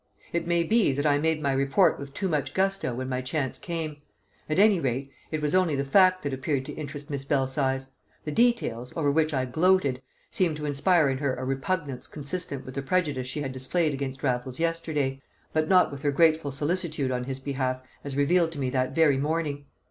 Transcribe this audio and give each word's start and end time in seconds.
It 0.33 0.47
may 0.47 0.63
be 0.63 0.93
that 0.93 1.05
I 1.05 1.19
made 1.19 1.43
my 1.43 1.51
report 1.51 1.99
with 1.99 2.15
too 2.15 2.27
much 2.27 2.55
gusto 2.55 2.91
when 2.95 3.07
my 3.07 3.21
chance 3.21 3.59
came; 3.59 3.97
at 4.49 4.57
any 4.57 4.79
rate, 4.79 5.11
it 5.29 5.43
was 5.43 5.53
only 5.53 5.75
the 5.75 5.85
fact 5.85 6.23
that 6.23 6.33
appeared 6.33 6.65
to 6.65 6.73
interest 6.73 7.11
Miss 7.11 7.23
Belsize; 7.23 7.91
the 8.25 8.31
details, 8.31 8.91
over 8.95 9.11
which 9.11 9.31
I 9.31 9.45
gloated, 9.45 10.01
seemed 10.31 10.55
to 10.57 10.65
inspire 10.65 11.07
in 11.07 11.19
her 11.19 11.35
a 11.35 11.45
repugnance 11.45 12.07
consistent 12.07 12.65
with 12.65 12.73
the 12.73 12.81
prejudice 12.81 13.27
she 13.27 13.43
had 13.43 13.51
displayed 13.51 13.93
against 13.93 14.23
Raffles 14.23 14.59
yesterday, 14.59 15.21
but 15.53 15.67
not 15.69 15.91
with 15.91 16.01
her 16.01 16.11
grateful 16.11 16.51
solicitude 16.51 17.11
on 17.11 17.25
his 17.25 17.39
behalf 17.39 17.79
as 18.03 18.15
revealed 18.17 18.51
to 18.53 18.59
me 18.59 18.71
that 18.71 18.95
very 18.95 19.19
morning. 19.19 19.67